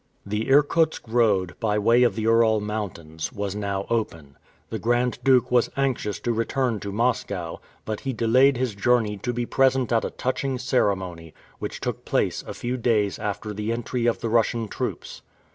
[0.25, 4.35] The Irkutsk road, by way of the Ural Mountains, was now open.
[4.71, 9.31] The Grand Duke was anxious to return to Moscow, but he delayed his journey to
[9.31, 14.07] be present at a touching ceremony, which took place a few days after the entry
[14.07, 15.21] of the Russian troops.